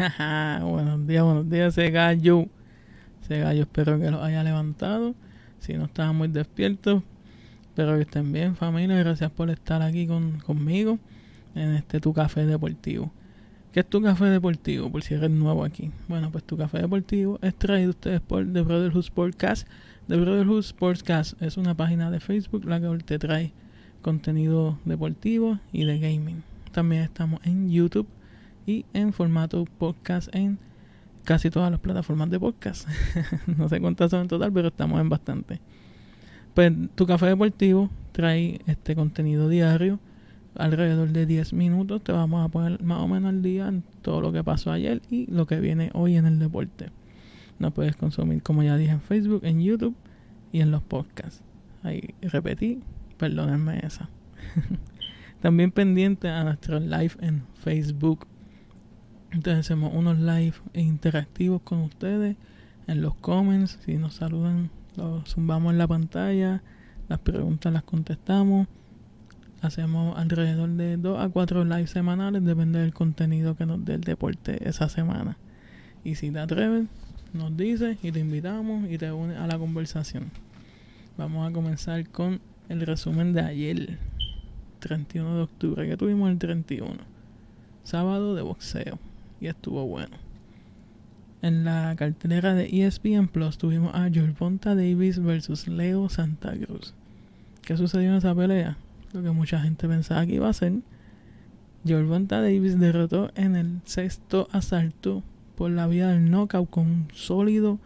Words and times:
buenos 0.62 1.06
días, 1.06 1.22
buenos 1.22 1.50
días, 1.50 1.76
ese 1.76 1.90
gallo. 1.90 2.46
Ese 3.22 3.38
gallo 3.40 3.62
espero 3.62 3.98
que 3.98 4.10
los 4.10 4.22
haya 4.22 4.42
levantado. 4.42 5.14
Si 5.58 5.74
no 5.74 5.84
estaban 5.84 6.16
muy 6.16 6.28
despiertos, 6.28 7.02
espero 7.62 7.96
que 7.96 8.02
estén 8.02 8.32
bien, 8.32 8.56
familia. 8.56 8.96
Gracias 8.96 9.30
por 9.30 9.50
estar 9.50 9.82
aquí 9.82 10.06
con, 10.06 10.40
conmigo 10.40 10.98
en 11.54 11.74
este 11.74 12.00
Tu 12.00 12.14
Café 12.14 12.46
Deportivo. 12.46 13.12
¿Qué 13.72 13.80
es 13.80 13.86
Tu 13.86 14.00
Café 14.00 14.24
Deportivo? 14.26 14.90
Por 14.90 15.02
si 15.02 15.14
eres 15.14 15.30
nuevo 15.30 15.64
aquí. 15.64 15.90
Bueno, 16.08 16.30
pues 16.30 16.44
Tu 16.44 16.56
Café 16.56 16.78
Deportivo 16.78 17.38
es 17.42 17.54
traído 17.54 17.90
ustedes 17.90 18.22
por 18.22 18.50
The 18.50 18.62
Brotherhood 18.62 19.04
Sportcast. 19.04 19.68
The 20.08 20.16
Brotherhood 20.16 20.62
Sportscast 20.62 21.40
es 21.42 21.58
una 21.58 21.74
página 21.74 22.10
de 22.10 22.20
Facebook 22.20 22.64
la 22.64 22.80
que 22.80 22.88
te 23.04 23.18
trae 23.18 23.52
contenido 24.00 24.78
deportivo 24.86 25.58
y 25.72 25.84
de 25.84 25.98
gaming. 25.98 26.42
También 26.72 27.02
estamos 27.02 27.44
en 27.44 27.70
YouTube 27.70 28.06
y 28.70 28.86
en 28.92 29.12
formato 29.12 29.64
podcast 29.64 30.32
en 30.34 30.58
casi 31.24 31.50
todas 31.50 31.70
las 31.70 31.80
plataformas 31.80 32.30
de 32.30 32.38
podcast. 32.38 32.88
no 33.58 33.68
sé 33.68 33.80
cuántas 33.80 34.10
son 34.10 34.22
en 34.22 34.28
total, 34.28 34.52
pero 34.52 34.68
estamos 34.68 35.00
en 35.00 35.08
bastante. 35.08 35.60
Pues 36.54 36.72
tu 36.94 37.06
café 37.06 37.26
deportivo 37.26 37.90
trae 38.12 38.60
este 38.66 38.94
contenido 38.94 39.48
diario, 39.48 39.98
alrededor 40.54 41.08
de 41.08 41.26
10 41.26 41.52
minutos. 41.52 42.02
Te 42.02 42.12
vamos 42.12 42.44
a 42.44 42.48
poner 42.48 42.82
más 42.82 43.00
o 43.00 43.08
menos 43.08 43.30
al 43.30 43.42
día 43.42 43.68
en 43.68 43.82
todo 44.02 44.20
lo 44.20 44.32
que 44.32 44.44
pasó 44.44 44.70
ayer 44.70 45.02
y 45.10 45.26
lo 45.26 45.46
que 45.46 45.60
viene 45.60 45.90
hoy 45.94 46.16
en 46.16 46.26
el 46.26 46.38
deporte. 46.38 46.90
No 47.58 47.72
puedes 47.72 47.96
consumir, 47.96 48.42
como 48.42 48.62
ya 48.62 48.76
dije, 48.76 48.92
en 48.92 49.00
Facebook, 49.00 49.44
en 49.44 49.60
YouTube 49.60 49.94
y 50.52 50.60
en 50.60 50.70
los 50.70 50.82
podcasts. 50.82 51.42
Ahí 51.82 52.14
repetí, 52.22 52.80
perdónenme 53.18 53.80
esa. 53.84 54.08
También 55.40 55.72
pendiente 55.72 56.28
a 56.28 56.44
nuestro 56.44 56.78
live 56.78 57.12
en 57.20 57.42
Facebook. 57.54 58.26
Entonces 59.32 59.60
hacemos 59.60 59.92
unos 59.94 60.18
live 60.18 60.54
interactivos 60.74 61.62
con 61.62 61.80
ustedes 61.82 62.36
en 62.86 63.02
los 63.02 63.14
comments. 63.14 63.78
Si 63.84 63.96
nos 63.96 64.14
saludan, 64.14 64.70
los 64.96 65.28
zumbamos 65.28 65.72
en 65.72 65.78
la 65.78 65.86
pantalla. 65.86 66.62
Las 67.08 67.20
preguntas 67.20 67.72
las 67.72 67.82
contestamos. 67.82 68.66
Hacemos 69.62 70.18
alrededor 70.18 70.70
de 70.70 70.96
2 70.96 71.20
a 71.20 71.28
4 71.28 71.64
live 71.64 71.86
semanales, 71.86 72.42
depende 72.44 72.78
del 72.78 72.94
contenido 72.94 73.56
que 73.56 73.66
nos 73.66 73.84
dé 73.84 73.94
el 73.94 74.00
deporte 74.00 74.66
esa 74.66 74.88
semana. 74.88 75.36
Y 76.02 76.14
si 76.14 76.30
te 76.30 76.38
atreves, 76.38 76.86
nos 77.34 77.54
dices 77.56 77.98
y 78.02 78.10
te 78.10 78.20
invitamos 78.20 78.90
y 78.90 78.96
te 78.96 79.12
unes 79.12 79.36
a 79.36 79.46
la 79.46 79.58
conversación. 79.58 80.30
Vamos 81.18 81.48
a 81.48 81.52
comenzar 81.52 82.08
con 82.08 82.40
el 82.70 82.80
resumen 82.86 83.34
de 83.34 83.42
ayer. 83.42 83.98
31 84.78 85.36
de 85.36 85.42
octubre, 85.42 85.86
que 85.86 85.96
tuvimos 85.98 86.30
el 86.30 86.38
31. 86.38 86.96
Sábado 87.84 88.34
de 88.34 88.40
boxeo. 88.40 88.98
Y 89.40 89.46
estuvo 89.46 89.86
bueno. 89.86 90.16
En 91.42 91.64
la 91.64 91.94
cartelera 91.96 92.54
de 92.54 92.68
ESPN 92.70 93.28
Plus 93.28 93.56
tuvimos 93.56 93.94
a 93.94 94.10
Ponta 94.38 94.74
Davis 94.74 95.18
versus 95.22 95.68
Leo 95.68 96.08
Santa 96.08 96.52
Cruz. 96.56 96.94
¿Qué 97.62 97.76
sucedió 97.76 98.10
en 98.10 98.16
esa 98.16 98.34
pelea? 98.34 98.76
Lo 99.12 99.22
que 99.22 99.30
mucha 99.30 99.60
gente 99.60 99.88
pensaba 99.88 100.26
que 100.26 100.34
iba 100.34 100.48
a 100.48 100.52
ser. 100.52 100.74
Ponta 101.84 102.42
Davis 102.42 102.78
derrotó 102.78 103.30
en 103.34 103.56
el 103.56 103.80
sexto 103.84 104.48
asalto 104.52 105.22
por 105.56 105.70
la 105.70 105.86
vía 105.86 106.08
del 106.08 106.30
knockout 106.30 106.68
con 106.68 106.86
un 106.86 107.08
sólido 107.14 107.78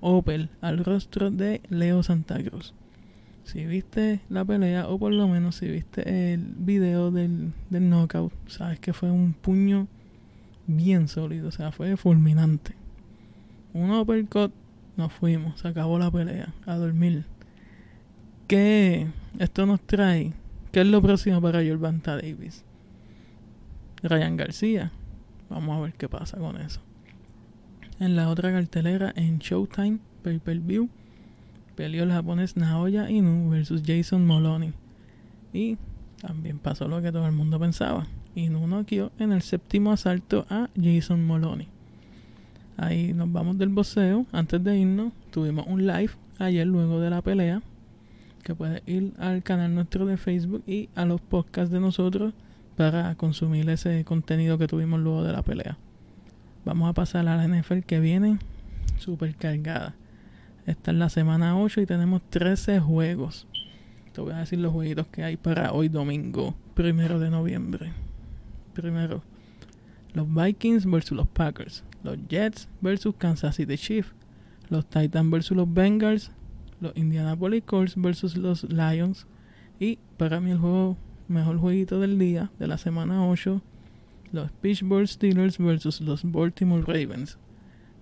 Opel 0.00 0.48
al 0.60 0.84
rostro 0.84 1.30
de 1.30 1.60
Leo 1.68 2.02
Santa 2.02 2.42
Cruz 2.42 2.72
si 3.50 3.66
viste 3.66 4.20
la 4.28 4.44
pelea 4.44 4.88
o 4.88 4.98
por 4.98 5.12
lo 5.12 5.26
menos 5.26 5.56
si 5.56 5.68
viste 5.68 6.32
el 6.32 6.54
video 6.56 7.10
del, 7.10 7.52
del 7.68 7.90
knockout, 7.90 8.32
sabes 8.46 8.78
que 8.78 8.92
fue 8.92 9.10
un 9.10 9.32
puño 9.32 9.88
bien 10.76 11.08
sólido, 11.08 11.48
o 11.48 11.52
sea, 11.52 11.72
fue 11.72 11.96
fulminante. 11.96 12.74
Un 13.72 13.90
uppercut, 13.90 14.52
nos 14.96 15.12
fuimos, 15.12 15.60
se 15.60 15.68
acabó 15.68 15.98
la 15.98 16.10
pelea, 16.10 16.52
a 16.66 16.76
dormir. 16.76 17.24
¿Qué 18.46 19.06
esto 19.38 19.66
nos 19.66 19.80
trae? 19.80 20.32
¿Qué 20.72 20.80
es 20.80 20.86
lo 20.86 21.00
próximo 21.00 21.40
para 21.40 21.62
Yorvanta 21.62 22.16
Davis? 22.16 22.64
Ryan 24.02 24.36
García. 24.36 24.92
Vamos 25.48 25.76
a 25.76 25.80
ver 25.80 25.94
qué 25.94 26.08
pasa 26.08 26.38
con 26.38 26.56
eso. 26.56 26.80
En 27.98 28.16
la 28.16 28.28
otra 28.28 28.52
cartelera, 28.52 29.12
en 29.14 29.38
Showtime, 29.38 29.98
Pay 30.22 30.38
Per 30.38 30.60
View, 30.60 30.88
peleó 31.74 32.04
el 32.04 32.12
japonés 32.12 32.56
Naoya 32.56 33.10
Inu 33.10 33.50
versus 33.50 33.82
Jason 33.84 34.26
Moloney. 34.26 34.72
Y 35.52 35.76
también 36.20 36.58
pasó 36.58 36.88
lo 36.88 37.02
que 37.02 37.12
todo 37.12 37.26
el 37.26 37.32
mundo 37.32 37.58
pensaba. 37.58 38.06
Inu 38.34 38.66
noqueó 38.66 39.10
en 39.18 39.32
el 39.32 39.42
séptimo 39.42 39.92
asalto 39.92 40.46
a 40.50 40.68
Jason 40.80 41.24
Moloney. 41.24 41.68
Ahí 42.76 43.12
nos 43.12 43.30
vamos 43.30 43.58
del 43.58 43.68
boxeo. 43.68 44.26
Antes 44.32 44.62
de 44.64 44.78
irnos, 44.78 45.12
tuvimos 45.30 45.66
un 45.66 45.86
live 45.86 46.12
ayer 46.38 46.66
luego 46.66 47.00
de 47.00 47.10
la 47.10 47.22
pelea. 47.22 47.62
Que 48.42 48.54
puedes 48.54 48.82
ir 48.86 49.12
al 49.18 49.42
canal 49.42 49.74
nuestro 49.74 50.06
de 50.06 50.16
Facebook 50.16 50.62
y 50.66 50.88
a 50.94 51.04
los 51.04 51.20
podcasts 51.20 51.70
de 51.70 51.80
nosotros 51.80 52.32
para 52.76 53.14
consumir 53.16 53.68
ese 53.68 54.04
contenido 54.04 54.56
que 54.56 54.66
tuvimos 54.66 54.98
luego 55.00 55.22
de 55.22 55.32
la 55.32 55.42
pelea. 55.42 55.76
Vamos 56.64 56.88
a 56.88 56.94
pasar 56.94 57.28
a 57.28 57.36
la 57.36 57.46
NFL 57.46 57.80
que 57.80 58.00
viene 58.00 58.38
super 58.96 59.34
cargada. 59.34 59.94
Esta 60.66 60.90
es 60.90 60.96
la 60.96 61.10
semana 61.10 61.58
8 61.58 61.82
y 61.82 61.86
tenemos 61.86 62.22
13 62.30 62.80
juegos. 62.80 63.46
Te 64.14 64.20
voy 64.20 64.32
a 64.32 64.38
decir 64.38 64.58
los 64.58 64.72
jueguitos 64.72 65.06
que 65.08 65.22
hay 65.22 65.36
para 65.36 65.72
hoy 65.72 65.88
domingo, 65.88 66.54
primero 66.74 67.18
de 67.18 67.30
noviembre. 67.30 67.92
Primero, 68.74 69.22
los 70.14 70.32
Vikings 70.32 70.86
versus 70.86 71.16
los 71.16 71.28
Packers. 71.28 71.84
Los 72.02 72.18
Jets 72.28 72.68
versus 72.80 73.14
Kansas 73.16 73.56
City 73.56 73.76
Chiefs. 73.76 74.12
Los 74.68 74.86
Titans 74.86 75.30
versus 75.30 75.56
los 75.56 75.72
Bengals. 75.72 76.30
Los 76.80 76.96
Indianapolis 76.96 77.64
Colts 77.64 77.94
versus 77.96 78.36
los 78.36 78.64
Lions. 78.64 79.26
Y 79.78 79.98
para 80.16 80.40
mí 80.40 80.50
el 80.50 80.58
juego, 80.58 80.96
mejor 81.28 81.58
jueguito 81.58 82.00
del 82.00 82.18
día, 82.18 82.50
de 82.58 82.66
la 82.66 82.78
semana 82.78 83.26
8. 83.26 83.62
Los 84.32 84.50
Pittsburgh 84.52 85.08
Steelers 85.08 85.58
versus 85.58 86.00
los 86.00 86.22
Baltimore 86.24 86.82
Ravens. 86.82 87.38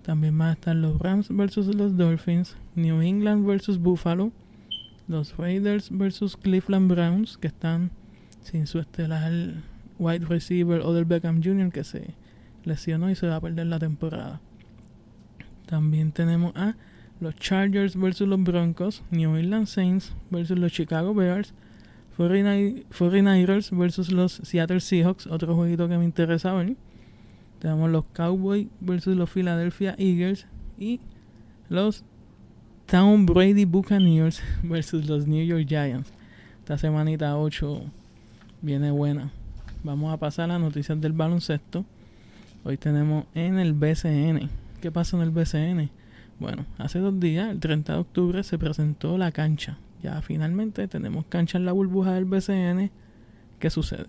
También 0.03 0.37
van 0.37 0.57
a 0.65 0.73
los 0.73 0.97
Rams 0.99 1.27
versus 1.29 1.75
los 1.75 1.97
Dolphins, 1.97 2.55
New 2.75 3.01
England 3.01 3.45
versus 3.45 3.77
Buffalo, 3.77 4.31
los 5.07 5.35
Raiders 5.37 5.89
versus 5.91 6.37
Cleveland 6.37 6.89
Browns, 6.89 7.37
que 7.37 7.47
están 7.47 7.91
sin 8.41 8.65
su 8.65 8.79
estelar 8.79 9.31
wide 9.99 10.25
receiver 10.25 10.81
o 10.81 10.93
del 10.93 11.05
Beckham 11.05 11.43
Jr. 11.43 11.71
que 11.71 11.83
se 11.83 12.15
lesionó 12.63 13.09
y 13.11 13.15
se 13.15 13.27
va 13.27 13.35
a 13.35 13.41
perder 13.41 13.67
la 13.67 13.79
temporada. 13.79 14.41
También 15.65 16.11
tenemos 16.11 16.55
a 16.55 16.75
los 17.19 17.35
Chargers 17.35 17.95
versus 17.95 18.27
los 18.27 18.41
Broncos, 18.41 19.03
New 19.11 19.35
England 19.35 19.67
Saints 19.67 20.13
versus 20.31 20.57
los 20.57 20.71
Chicago 20.71 21.13
Bears, 21.13 21.53
49ers 22.17 23.77
versus 23.77 24.11
los 24.11 24.41
Seattle 24.43 24.79
Seahawks, 24.79 25.27
otro 25.27 25.55
jueguito 25.55 25.87
que 25.87 25.97
me 25.97 26.05
interesa. 26.05 26.53
Tenemos 27.59 27.89
los 27.89 28.05
Cowboys 28.13 28.67
versus 28.79 29.15
los 29.15 29.29
Philadelphia 29.29 29.95
Eagles 29.97 30.47
y 30.77 30.99
los 31.69 32.03
Town 32.87 33.25
Brady 33.25 33.65
Buccaneers 33.65 34.41
versus 34.63 35.07
los 35.07 35.27
New 35.27 35.45
York 35.45 35.65
Giants. 35.67 36.11
Esta 36.59 36.77
semanita 36.77 37.37
8 37.37 37.83
viene 38.61 38.91
buena. 38.91 39.31
Vamos 39.81 40.13
a 40.13 40.17
pasar 40.17 40.45
a 40.45 40.53
las 40.53 40.61
noticias 40.61 40.99
del 40.99 41.13
baloncesto. 41.13 41.85
Hoy 42.65 42.75
tenemos 42.75 43.25
en 43.33 43.59
el 43.59 43.73
BCN. 43.73 44.49
¿Qué 44.81 44.91
pasó 44.91 45.15
en 45.15 45.23
el 45.23 45.31
BCN? 45.31 45.89
Bueno, 46.37 46.65
hace 46.77 46.99
dos 46.99 47.17
días, 47.17 47.49
el 47.49 47.61
30 47.61 47.93
de 47.93 47.99
octubre, 47.99 48.43
se 48.43 48.57
presentó 48.57 49.17
la 49.17 49.31
cancha. 49.31 49.77
Ya 50.03 50.21
finalmente 50.21 50.85
tenemos 50.89 51.25
cancha 51.29 51.57
en 51.57 51.65
la 51.65 51.71
burbuja 51.71 52.13
del 52.13 52.25
BCN. 52.25 52.91
¿Qué 53.59 53.69
sucede? 53.69 54.07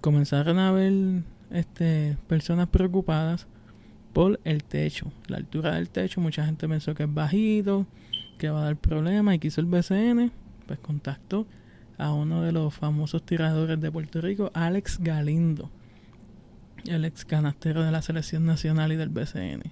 Comenzaron 0.00 0.58
a 0.58 0.72
ver 0.72 1.22
este, 1.52 2.18
personas 2.26 2.68
preocupadas 2.68 3.46
por 4.12 4.40
el 4.42 4.64
techo. 4.64 5.12
La 5.28 5.36
altura 5.36 5.76
del 5.76 5.88
techo, 5.88 6.20
mucha 6.20 6.44
gente 6.44 6.68
pensó 6.68 6.96
que 6.96 7.04
es 7.04 7.14
bajito, 7.14 7.86
que 8.38 8.50
va 8.50 8.62
a 8.62 8.64
dar 8.64 8.76
problemas 8.76 9.36
y 9.36 9.38
quiso 9.38 9.60
el 9.60 9.68
BCN, 9.68 10.32
pues 10.66 10.80
contactó 10.80 11.46
a 11.98 12.12
uno 12.12 12.42
de 12.42 12.52
los 12.52 12.74
famosos 12.74 13.24
tiradores 13.24 13.80
de 13.80 13.90
Puerto 13.90 14.20
Rico, 14.20 14.50
Alex 14.54 14.98
Galindo, 15.00 15.70
el 16.86 17.04
ex 17.04 17.24
canastero 17.24 17.82
de 17.82 17.92
la 17.92 18.02
selección 18.02 18.46
nacional 18.46 18.92
y 18.92 18.96
del 18.96 19.08
BCN. 19.08 19.62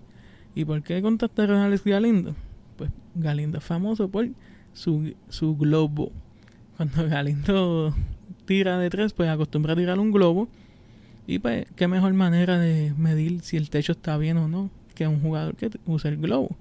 ¿Y 0.55 0.65
por 0.65 0.83
qué 0.83 1.03
contactaron 1.03 1.59
a 1.59 1.67
Alex 1.67 1.85
Galindo? 1.85 2.35
Pues 2.77 2.91
Galindo 3.15 3.59
es 3.59 3.65
famoso 3.65 4.09
por 4.09 4.29
su, 4.73 5.15
su 5.29 5.57
globo. 5.57 6.13
Cuando 6.77 7.09
Galindo 7.09 7.95
tira 8.45 8.79
de 8.79 8.91
tres, 8.91 9.13
pues 9.13 9.29
acostumbra 9.29 9.73
a 9.73 9.77
tirar 9.77 9.99
un 9.99 10.13
globo 10.13 10.49
y 11.27 11.39
pues, 11.39 11.67
qué 11.77 11.89
mejor 11.89 12.13
manera 12.15 12.59
de 12.59 12.93
medir 12.97 13.41
si 13.43 13.57
el 13.57 13.71
techo 13.71 13.93
está 13.93 14.17
bien 14.17 14.39
o 14.39 14.49
no 14.49 14.71
que 14.95 15.07
un 15.07 15.21
jugador 15.21 15.57
que 15.57 15.71
use 15.87 16.09
el 16.09 16.19
globo. 16.19 16.57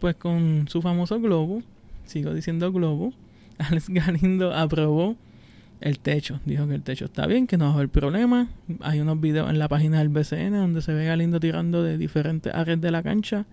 Pues 0.00 0.16
con 0.16 0.66
su 0.68 0.82
famoso 0.82 1.20
globo, 1.20 1.62
sigo 2.04 2.34
diciendo 2.34 2.72
globo, 2.72 3.12
Alex 3.58 3.88
Galindo 3.88 4.54
aprobó 4.54 5.16
el 5.80 5.98
techo. 5.98 6.40
Dijo 6.44 6.66
que 6.66 6.74
el 6.74 6.82
techo 6.82 7.06
está 7.06 7.26
bien, 7.26 7.46
que 7.46 7.56
no 7.56 7.66
va 7.66 7.70
a 7.72 7.74
haber 7.74 7.88
problema. 7.88 8.48
Hay 8.80 9.00
unos 9.00 9.20
videos 9.20 9.50
en 9.50 9.58
la 9.58 9.68
página 9.68 9.98
del 9.98 10.08
BCN 10.08 10.52
donde 10.52 10.82
se 10.82 10.92
ve 10.92 11.08
a 11.10 11.16
Lindo 11.16 11.40
tirando 11.40 11.82
de 11.82 11.98
diferentes 11.98 12.52
áreas 12.54 12.80
de 12.80 12.90
la 12.90 13.02
cancha. 13.02 13.46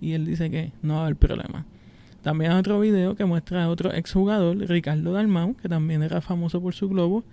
Y 0.00 0.12
él 0.12 0.26
dice 0.26 0.50
que 0.50 0.72
no 0.82 0.94
va 0.94 1.00
a 1.00 1.04
haber 1.04 1.16
problema. 1.16 1.64
También 2.22 2.52
hay 2.52 2.58
otro 2.58 2.78
video 2.80 3.16
que 3.16 3.24
muestra 3.24 3.64
a 3.64 3.68
otro 3.68 3.92
exjugador, 3.92 4.56
Ricardo 4.56 5.12
Dalmau, 5.12 5.54
que 5.56 5.68
también 5.68 6.02
era 6.02 6.20
famoso 6.20 6.60
por 6.60 6.74
su 6.74 6.88
globo. 6.88 7.24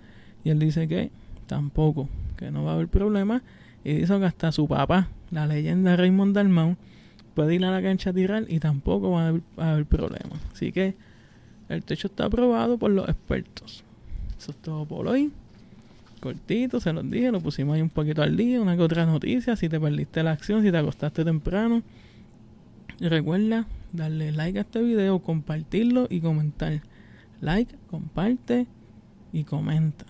Y 0.44 0.50
él 0.50 0.58
dice 0.58 0.88
que 0.88 1.10
tampoco, 1.46 2.08
que 2.36 2.50
no 2.50 2.64
va 2.64 2.72
a 2.72 2.74
haber 2.74 2.88
problema. 2.88 3.42
Y 3.84 3.94
dice 3.94 4.18
que 4.18 4.24
hasta 4.24 4.52
su 4.52 4.66
papá, 4.68 5.08
la 5.30 5.46
leyenda 5.46 5.96
Raymond 5.96 6.34
Dalmau, 6.34 6.76
puede 7.34 7.54
ir 7.54 7.64
a 7.64 7.70
la 7.70 7.82
cancha 7.82 8.10
a 8.10 8.12
tirar 8.12 8.44
y 8.48 8.58
tampoco 8.58 9.12
va 9.12 9.24
a 9.24 9.28
haber, 9.28 9.42
va 9.58 9.64
a 9.66 9.72
haber 9.72 9.86
problema. 9.86 10.36
Así 10.52 10.72
que 10.72 10.96
el 11.70 11.84
techo 11.84 12.08
está 12.08 12.24
aprobado 12.24 12.78
por 12.78 12.90
los 12.90 13.08
expertos. 13.08 13.84
Eso 14.36 14.50
es 14.50 14.56
todo 14.58 14.84
por 14.84 15.06
hoy. 15.06 15.30
Cortito, 16.20 16.80
se 16.80 16.92
los 16.92 17.08
dije, 17.08 17.30
lo 17.30 17.40
pusimos 17.40 17.76
ahí 17.76 17.80
un 17.80 17.90
poquito 17.90 18.22
al 18.22 18.36
día, 18.36 18.60
una 18.60 18.76
que 18.76 18.82
otra 18.82 19.06
noticia, 19.06 19.54
si 19.54 19.68
te 19.68 19.78
perdiste 19.78 20.22
la 20.22 20.32
acción, 20.32 20.62
si 20.62 20.70
te 20.70 20.76
acostaste 20.76 21.24
temprano. 21.24 21.82
Y 22.98 23.08
recuerda 23.08 23.66
darle 23.92 24.32
like 24.32 24.58
a 24.58 24.62
este 24.62 24.82
video, 24.82 25.20
compartirlo 25.20 26.08
y 26.10 26.20
comentar. 26.20 26.82
Like, 27.40 27.74
comparte 27.88 28.66
y 29.32 29.44
comenta. 29.44 30.04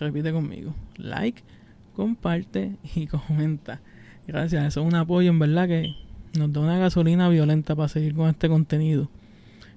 Repite 0.00 0.32
conmigo. 0.32 0.74
Like, 0.96 1.42
comparte 1.94 2.76
y 2.96 3.06
comenta. 3.06 3.80
Gracias, 4.26 4.66
eso 4.66 4.80
es 4.80 4.86
un 4.86 4.96
apoyo 4.96 5.30
en 5.30 5.38
verdad 5.38 5.68
que 5.68 5.94
nos 6.36 6.52
da 6.52 6.60
una 6.60 6.78
gasolina 6.78 7.28
violenta 7.28 7.76
para 7.76 7.88
seguir 7.88 8.14
con 8.14 8.28
este 8.28 8.48
contenido. 8.48 9.08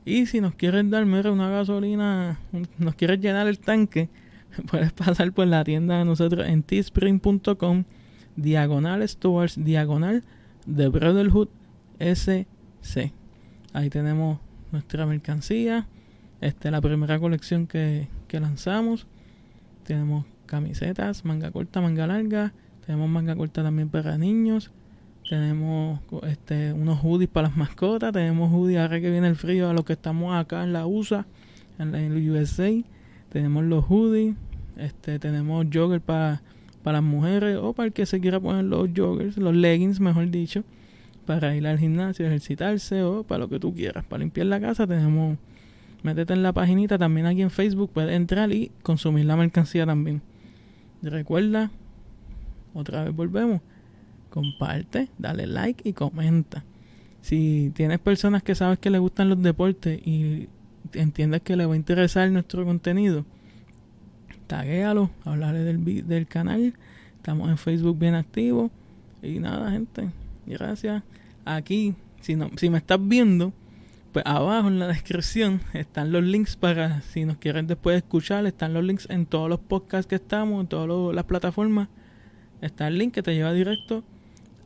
Y 0.07 0.25
si 0.25 0.39
nos 0.39 0.55
quieres 0.55 0.89
dar, 0.89 1.03
una 1.03 1.49
gasolina, 1.49 2.39
nos 2.77 2.95
quieres 2.95 3.19
llenar 3.19 3.45
el 3.45 3.59
tanque, 3.59 4.07
puedes 4.71 4.93
pasar 4.93 5.33
por 5.33 5.47
la 5.47 5.65
tienda 5.65 5.99
de 5.99 6.05
nosotros 6.05 6.47
en 6.47 6.63
teespring.com, 6.63 7.83
diagonal 8.37 9.05
stores, 9.05 9.61
diagonal 9.61 10.23
de 10.65 10.87
Brotherhood 10.87 11.49
SC. 11.99 12.47
Ahí 13.73 13.89
tenemos 13.89 14.39
nuestra 14.71 15.05
mercancía. 15.05 15.87
Esta 16.39 16.69
es 16.69 16.71
la 16.71 16.79
primera 16.79 17.19
colección 17.19 17.67
que, 17.67 18.07
que 18.29 18.39
lanzamos. 18.39 19.07
Tenemos 19.83 20.23
camisetas, 20.45 21.25
manga 21.25 21.51
corta, 21.51 21.81
manga 21.81 22.07
larga. 22.07 22.53
Tenemos 22.85 23.09
manga 23.09 23.35
corta 23.35 23.61
también 23.61 23.89
para 23.89 24.17
niños. 24.17 24.71
Tenemos 25.29 25.99
este, 26.23 26.71
unos 26.71 26.99
hoodies 27.03 27.27
para 27.27 27.49
las 27.49 27.57
mascotas. 27.57 28.13
Tenemos 28.13 28.49
hoodies 28.49 28.79
ahora 28.79 29.01
que 29.01 29.09
viene 29.09 29.27
el 29.27 29.35
frío 29.35 29.69
a 29.69 29.73
los 29.73 29.83
que 29.83 29.93
estamos 29.93 30.33
acá 30.33 30.63
en 30.63 30.71
la 30.71 30.85
USA, 30.87 31.25
en, 31.79 31.91
la, 31.91 32.01
el 32.01 32.29
USA. 32.29 32.71
Tenemos 33.29 33.65
los 33.65 33.83
hoodies. 33.89 34.35
Este, 34.77 35.19
tenemos 35.19 35.65
joggers 35.73 36.03
para, 36.03 36.41
para 36.81 36.99
las 36.99 37.03
mujeres 37.03 37.57
o 37.61 37.73
para 37.73 37.87
el 37.87 37.93
que 37.93 38.05
se 38.05 38.21
quiera 38.21 38.39
poner 38.39 38.63
los 38.65 38.89
joggers, 38.95 39.35
los 39.37 39.53
leggings, 39.53 39.99
mejor 39.99 40.29
dicho, 40.29 40.63
para 41.25 41.55
ir 41.55 41.67
al 41.67 41.79
gimnasio, 41.79 42.25
ejercitarse 42.25 43.03
o 43.03 43.23
para 43.23 43.39
lo 43.39 43.49
que 43.49 43.59
tú 43.59 43.73
quieras. 43.73 44.05
Para 44.05 44.19
limpiar 44.19 44.45
la 44.45 44.61
casa 44.61 44.87
tenemos, 44.87 45.37
métete 46.03 46.33
en 46.33 46.43
la 46.43 46.53
paginita, 46.53 46.97
también 46.97 47.25
aquí 47.25 47.41
en 47.41 47.49
Facebook 47.49 47.89
puedes 47.91 48.15
entrar 48.15 48.51
y 48.53 48.71
consumir 48.83 49.25
la 49.25 49.35
mercancía 49.35 49.85
también. 49.85 50.21
Recuerda, 51.01 51.71
otra 52.73 53.03
vez 53.03 53.15
volvemos 53.15 53.61
comparte, 54.37 55.09
dale 55.17 55.47
like 55.47 55.89
y 55.89 55.93
comenta. 55.93 56.63
Si 57.21 57.71
tienes 57.73 57.97
personas 57.97 58.43
que 58.43 58.53
sabes 58.53 58.77
que 58.77 58.91
les 58.91 59.01
gustan 59.01 59.29
los 59.29 59.41
deportes 59.41 59.99
y 60.05 60.47
entiendes 60.93 61.41
que 61.41 61.55
les 61.55 61.67
va 61.67 61.73
a 61.73 61.75
interesar 61.75 62.29
nuestro 62.29 62.63
contenido, 62.63 63.25
taguéalo, 64.45 65.09
hablarle 65.25 65.63
del, 65.63 66.07
del 66.07 66.27
canal. 66.27 66.75
Estamos 67.15 67.49
en 67.49 67.57
Facebook 67.57 67.97
bien 67.97 68.13
activos. 68.13 68.69
Y 69.23 69.39
nada, 69.39 69.71
gente. 69.71 70.09
Gracias. 70.45 71.01
Aquí, 71.43 71.95
si, 72.21 72.35
no, 72.35 72.51
si 72.57 72.69
me 72.69 72.77
estás 72.77 72.99
viendo, 73.01 73.53
pues 74.11 74.23
abajo 74.23 74.67
en 74.67 74.77
la 74.77 74.87
descripción 74.95 75.61
están 75.73 76.11
los 76.11 76.23
links 76.23 76.55
para 76.55 77.01
si 77.01 77.25
nos 77.25 77.37
quieren 77.37 77.65
después 77.65 77.97
escuchar. 77.97 78.45
Están 78.45 78.75
los 78.75 78.83
links 78.83 79.07
en 79.09 79.25
todos 79.25 79.49
los 79.49 79.59
podcasts 79.59 80.07
que 80.07 80.15
estamos, 80.15 80.61
en 80.61 80.67
todas 80.67 81.15
las 81.15 81.25
plataformas. 81.25 81.87
Está 82.61 82.87
el 82.87 82.99
link 82.99 83.15
que 83.15 83.23
te 83.23 83.33
lleva 83.33 83.51
directo 83.51 84.03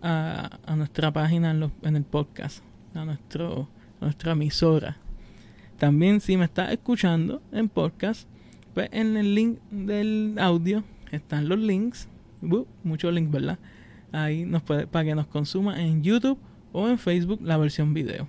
a, 0.01 0.75
nuestra 0.75 1.11
página 1.11 1.51
en, 1.51 1.95
el 1.95 2.03
podcast, 2.03 2.63
a, 2.93 3.05
nuestro, 3.05 3.69
nuestra 3.99 4.33
emisora. 4.33 4.97
También 5.77 6.21
si 6.21 6.37
me 6.37 6.45
estás 6.45 6.71
escuchando 6.71 7.41
en 7.51 7.69
podcast, 7.69 8.27
pues 8.73 8.89
en 8.91 9.17
el 9.17 9.35
link 9.35 9.59
del 9.69 10.35
audio 10.39 10.83
están 11.11 11.49
los 11.49 11.59
links, 11.59 12.07
uh, 12.41 12.65
muchos 12.83 13.13
links, 13.13 13.31
¿verdad? 13.31 13.59
Ahí 14.11 14.45
nos 14.45 14.61
puede, 14.61 14.87
para 14.87 15.05
que 15.05 15.15
nos 15.15 15.27
consuma 15.27 15.81
en 15.81 16.03
YouTube 16.03 16.37
o 16.71 16.87
en 16.87 16.97
Facebook 16.97 17.39
la 17.41 17.57
versión 17.57 17.93
video. 17.93 18.27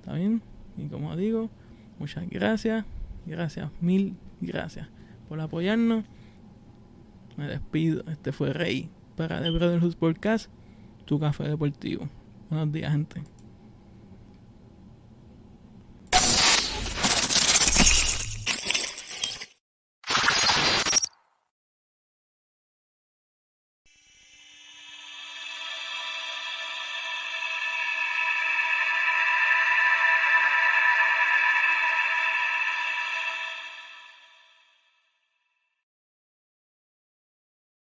¿Está 0.00 0.14
bien? 0.14 0.42
Y 0.76 0.86
como 0.86 1.16
digo, 1.16 1.50
muchas 1.98 2.28
gracias, 2.28 2.84
gracias, 3.26 3.70
mil 3.80 4.16
gracias 4.40 4.88
por 5.28 5.40
apoyarnos. 5.40 6.04
Me 7.36 7.46
despido. 7.46 8.04
Este 8.10 8.32
fue 8.32 8.52
Rey 8.52 8.90
para 9.16 9.40
The 9.40 9.50
Brotherhood 9.50 9.94
Podcast 9.94 10.50
tu 11.04 11.18
café 11.18 11.44
deportivo. 11.48 12.08
Buenos 12.50 12.72
días, 12.72 12.92
gente. 12.92 13.22